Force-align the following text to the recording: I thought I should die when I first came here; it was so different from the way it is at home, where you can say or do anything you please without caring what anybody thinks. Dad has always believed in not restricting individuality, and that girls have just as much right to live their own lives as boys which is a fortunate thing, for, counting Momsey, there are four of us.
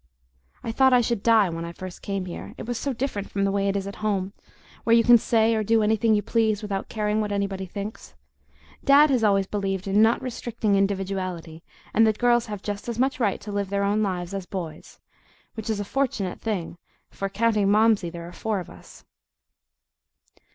I 0.63 0.71
thought 0.71 0.93
I 0.93 1.01
should 1.01 1.21
die 1.21 1.47
when 1.51 1.63
I 1.63 1.71
first 1.73 2.01
came 2.01 2.25
here; 2.25 2.55
it 2.57 2.65
was 2.65 2.79
so 2.79 2.91
different 2.91 3.29
from 3.29 3.43
the 3.43 3.51
way 3.51 3.67
it 3.67 3.75
is 3.75 3.85
at 3.85 3.97
home, 3.97 4.33
where 4.83 4.95
you 4.95 5.03
can 5.03 5.19
say 5.19 5.53
or 5.53 5.63
do 5.63 5.83
anything 5.83 6.15
you 6.15 6.23
please 6.23 6.63
without 6.63 6.89
caring 6.89 7.21
what 7.21 7.31
anybody 7.31 7.67
thinks. 7.67 8.15
Dad 8.83 9.11
has 9.11 9.23
always 9.23 9.45
believed 9.45 9.87
in 9.87 10.01
not 10.01 10.19
restricting 10.19 10.73
individuality, 10.73 11.61
and 11.93 12.07
that 12.07 12.17
girls 12.17 12.47
have 12.47 12.63
just 12.63 12.89
as 12.89 12.97
much 12.97 13.19
right 13.19 13.39
to 13.41 13.51
live 13.51 13.69
their 13.69 13.83
own 13.83 14.01
lives 14.01 14.33
as 14.33 14.47
boys 14.47 14.99
which 15.53 15.69
is 15.69 15.79
a 15.79 15.85
fortunate 15.85 16.41
thing, 16.41 16.79
for, 17.11 17.29
counting 17.29 17.67
Momsey, 17.69 18.09
there 18.09 18.27
are 18.27 18.33
four 18.33 18.59
of 18.59 18.71
us. 18.71 19.05